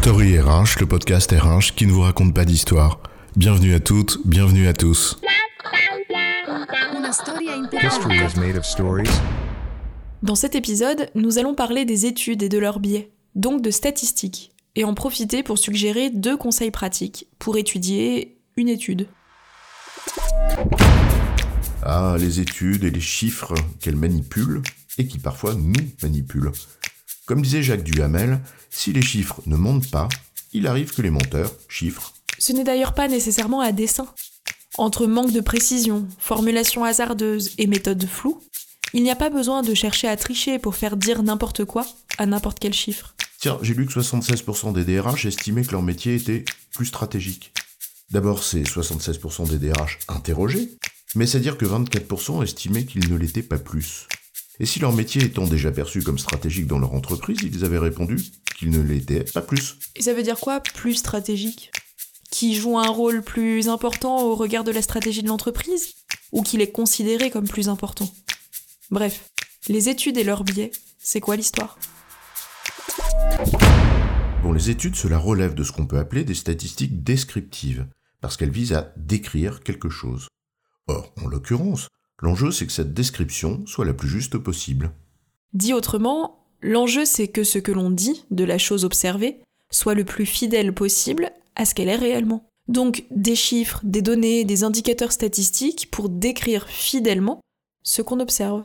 [0.00, 3.00] Story RH, le podcast RH qui ne vous raconte pas d'histoire.
[3.34, 5.18] Bienvenue à toutes, bienvenue à tous.
[7.82, 9.10] History is made of stories.
[10.22, 14.52] Dans cet épisode, nous allons parler des études et de leurs biais, donc de statistiques,
[14.76, 19.08] et en profiter pour suggérer deux conseils pratiques pour étudier une étude.
[21.82, 24.62] Ah, les études et les chiffres qu'elles manipulent
[24.96, 26.52] et qui parfois nous manipulent.
[27.28, 30.08] Comme disait Jacques Duhamel, si les chiffres ne mentent pas,
[30.54, 32.14] il arrive que les menteurs chiffrent.
[32.38, 34.06] Ce n'est d'ailleurs pas nécessairement à dessein.
[34.78, 38.40] Entre manque de précision, formulation hasardeuse et méthode floue,
[38.94, 41.86] il n'y a pas besoin de chercher à tricher pour faire dire n'importe quoi
[42.16, 43.14] à n'importe quel chiffre.
[43.38, 47.52] Tiens, j'ai lu que 76% des DRH estimaient que leur métier était plus stratégique.
[48.10, 50.70] D'abord, c'est 76% des DRH interrogés,
[51.14, 54.06] mais c'est à dire que 24% estimaient qu'ils ne l'étaient pas plus.
[54.60, 58.20] Et si leur métier étant déjà perçu comme stratégique dans leur entreprise, ils avaient répondu
[58.56, 59.78] qu'ils ne l'étaient pas plus.
[59.94, 61.70] Et ça veut dire quoi, plus stratégique?
[62.30, 65.94] Qui joue un rôle plus important au regard de la stratégie de l'entreprise?
[66.32, 68.10] Ou qu'il est considéré comme plus important?
[68.90, 69.30] Bref,
[69.68, 71.78] les études et leurs biais, c'est quoi l'histoire?
[74.42, 77.86] Bon, les études, cela relève de ce qu'on peut appeler des statistiques descriptives,
[78.20, 80.26] parce qu'elles visent à décrire quelque chose.
[80.88, 81.88] Or, en l'occurrence,
[82.20, 84.92] l'enjeu c'est que cette description soit la plus juste possible.
[85.52, 90.04] Dit autrement, l'enjeu c'est que ce que l'on dit de la chose observée soit le
[90.04, 92.48] plus fidèle possible à ce qu'elle est réellement.
[92.68, 97.40] Donc des chiffres, des données, des indicateurs statistiques pour décrire fidèlement
[97.82, 98.64] ce qu'on observe.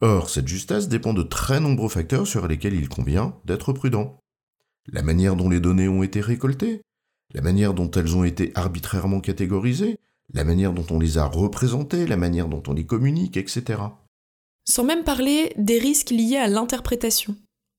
[0.00, 4.18] Or, cette justesse dépend de très nombreux facteurs sur lesquels il convient d'être prudent.
[4.92, 6.82] La manière dont les données ont été récoltées,
[7.34, 9.98] la manière dont elles ont été arbitrairement catégorisées,
[10.32, 13.80] la manière dont on les a représentées, la manière dont on les communique, etc.
[14.64, 17.36] Sans même parler des risques liés à l'interprétation.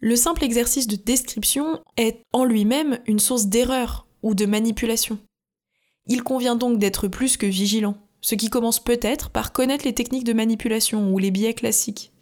[0.00, 5.18] Le simple exercice de description est en lui-même une source d'erreur ou de manipulation.
[6.06, 10.24] Il convient donc d'être plus que vigilant, ce qui commence peut-être par connaître les techniques
[10.24, 12.12] de manipulation ou les biais classiques.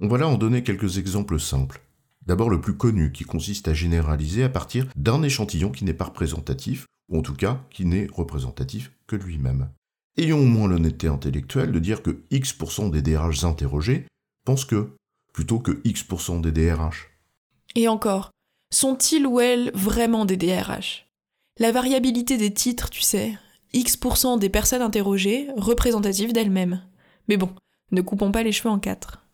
[0.00, 1.82] On va là en donner quelques exemples simples.
[2.26, 6.04] D'abord le plus connu qui consiste à généraliser à partir d'un échantillon qui n'est pas
[6.06, 9.68] représentatif, ou en tout cas qui n'est représentatif que lui-même.
[10.16, 14.06] Ayons au moins l'honnêteté intellectuelle de dire que X% des DRH interrogés
[14.44, 14.96] pensent que,
[15.32, 17.10] plutôt que X% des DRH.
[17.74, 18.30] Et encore,
[18.72, 21.06] sont-ils ou elles vraiment des DRH
[21.58, 23.38] La variabilité des titres, tu sais,
[23.72, 26.82] X% des personnes interrogées représentatives d'elles-mêmes.
[27.28, 27.50] Mais bon,
[27.92, 29.24] ne coupons pas les cheveux en quatre.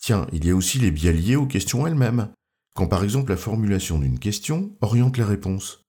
[0.00, 2.28] Tiens, il y a aussi les biais liés aux questions elles-mêmes.
[2.74, 5.83] Quand par exemple la formulation d'une question oriente les réponses.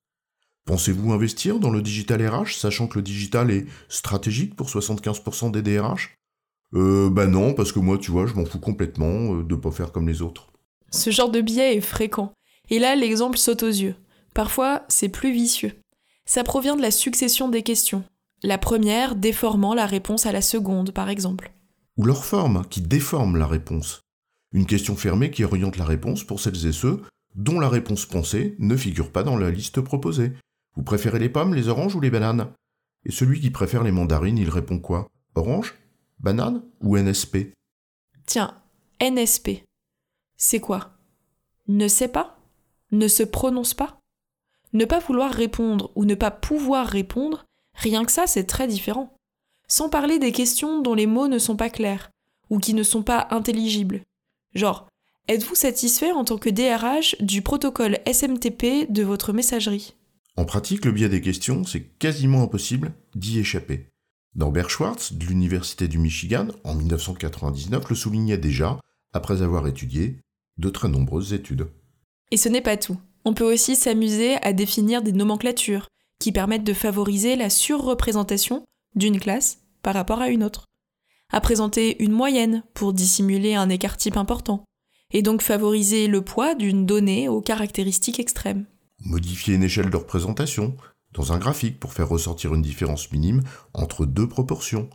[0.66, 5.62] Pensez-vous investir dans le digital RH, sachant que le digital est stratégique pour 75% des
[5.62, 6.18] DRH
[6.74, 9.70] Euh, bah non, parce que moi, tu vois, je m'en fous complètement euh, de pas
[9.70, 10.52] faire comme les autres.
[10.90, 12.34] Ce genre de biais est fréquent.
[12.70, 13.96] Et là, l'exemple saute aux yeux.
[14.34, 15.74] Parfois, c'est plus vicieux.
[16.26, 18.04] Ça provient de la succession des questions.
[18.44, 21.52] La première déformant la réponse à la seconde, par exemple.
[21.98, 24.02] Ou leur forme, qui déforme la réponse.
[24.52, 27.02] Une question fermée qui oriente la réponse pour celles et ceux
[27.36, 30.34] dont la réponse pensée ne figure pas dans la liste proposée.
[30.76, 32.52] Vous préférez les pommes, les oranges ou les bananes?
[33.06, 35.08] Et celui qui préfère les mandarines, il répond quoi?
[35.36, 35.76] Orange?
[36.20, 36.64] Banane?
[36.82, 37.54] Ou NSP
[38.26, 38.62] Tiens,
[39.00, 39.64] NSP.
[40.38, 40.92] C'est quoi?
[41.68, 42.38] Ne sait pas?
[42.92, 44.00] Ne se prononce pas?
[44.74, 49.16] Ne pas vouloir répondre ou ne pas pouvoir répondre, rien que ça, c'est très différent.
[49.68, 52.10] Sans parler des questions dont les mots ne sont pas clairs
[52.50, 54.02] ou qui ne sont pas intelligibles.
[54.54, 54.88] Genre,
[55.28, 59.96] êtes-vous satisfait en tant que DRH du protocole SMTP de votre messagerie?
[60.38, 63.88] En pratique, le biais des questions, c'est quasiment impossible d'y échapper.
[64.36, 68.80] Norbert Schwartz, de l'Université du Michigan, en 1999, le soulignait déjà,
[69.14, 70.18] après avoir étudié
[70.58, 71.68] de très nombreuses études.
[72.32, 72.98] Et ce n'est pas tout.
[73.24, 75.88] On peut aussi s'amuser à définir des nomenclatures
[76.20, 80.66] qui permettent de favoriser la surreprésentation d'une classe par rapport à une autre.
[81.32, 84.66] À présenter une moyenne pour dissimuler un écart type important,
[85.12, 88.66] et donc favoriser le poids d'une donnée aux caractéristiques extrêmes.
[89.04, 90.76] Modifier une échelle de représentation
[91.14, 93.42] dans un graphique pour faire ressortir une différence minime
[93.74, 94.90] entre deux proportions.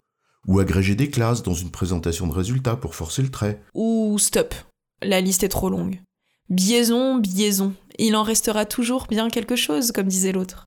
[0.46, 3.62] Ou agréger des classes dans une présentation de résultats pour forcer le trait.
[3.74, 4.54] Ou stop,
[5.02, 6.00] la liste est trop longue.
[6.48, 10.64] Biaison, biaison, il en restera toujours bien quelque chose, comme disait l'autre.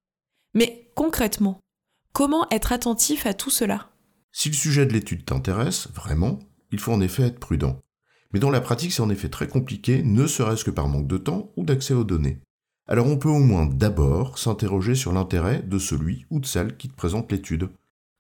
[0.53, 1.59] Mais concrètement,
[2.13, 3.89] comment être attentif à tout cela?
[4.31, 6.39] Si le sujet de l'étude t'intéresse, vraiment,
[6.71, 7.79] il faut en effet être prudent.
[8.31, 11.18] Mais dans la pratique, c'est en effet très compliqué, ne serait-ce que par manque de
[11.18, 12.39] temps ou d'accès aux données.
[12.88, 16.89] Alors on peut au moins d'abord s'interroger sur l'intérêt de celui ou de celle qui
[16.89, 17.69] te présente l'étude.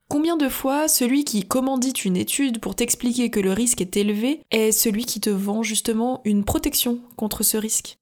[0.09, 4.41] Combien de fois celui qui commandite une étude pour t'expliquer que le risque est élevé
[4.51, 7.97] est celui qui te vend justement une protection contre ce risque?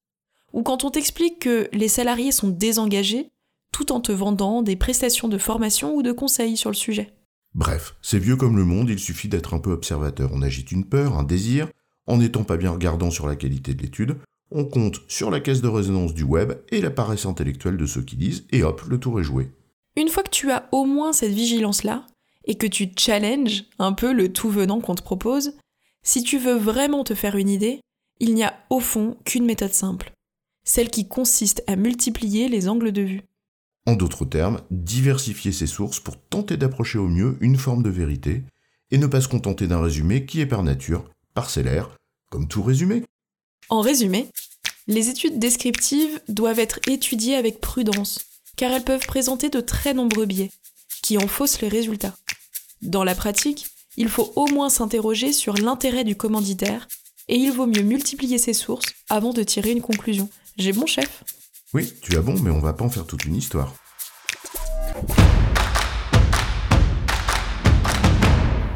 [0.54, 3.30] Ou quand on t'explique que les salariés sont désengagés
[3.72, 7.14] tout en te vendant des prestations de formation ou de conseils sur le sujet?
[7.56, 10.30] Bref, c'est vieux comme le monde, il suffit d'être un peu observateur.
[10.34, 11.70] On agite une peur, un désir,
[12.08, 14.18] en n'étant pas bien regardant sur la qualité de l'étude,
[14.52, 18.02] on compte sur la caisse de résonance du web et la paresse intellectuelle de ceux
[18.02, 19.52] qui lisent, et hop, le tour est joué.
[19.96, 22.06] Une fois que tu as au moins cette vigilance-là,
[22.46, 25.54] et que tu challenges un peu le tout venant qu'on te propose,
[26.04, 27.82] si tu veux vraiment te faire une idée,
[28.20, 30.12] il n'y a au fond qu'une méthode simple,
[30.64, 33.22] celle qui consiste à multiplier les angles de vue.
[33.88, 38.44] En d'autres termes, diversifier ses sources pour tenter d'approcher au mieux une forme de vérité,
[38.92, 41.90] et ne pas se contenter d'un résumé qui est par nature parcellaire,
[42.30, 43.04] comme tout résumé.
[43.72, 44.28] En résumé,
[44.88, 48.20] les études descriptives doivent être étudiées avec prudence,
[48.58, 50.52] car elles peuvent présenter de très nombreux biais,
[51.02, 52.14] qui en faussent les résultats.
[52.82, 56.90] Dans la pratique, il faut au moins s'interroger sur l'intérêt du commanditaire,
[57.30, 60.28] et il vaut mieux multiplier ses sources avant de tirer une conclusion.
[60.58, 61.24] J'ai bon chef?
[61.74, 63.74] Oui, tu as bon, mais on va pas en faire toute une histoire.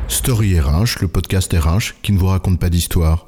[0.07, 3.27] Story RH, le podcast RH qui ne vous raconte pas d'histoire.